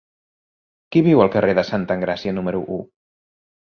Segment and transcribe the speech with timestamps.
[0.95, 2.85] Qui viu al carrer de Santa Engràcia número u?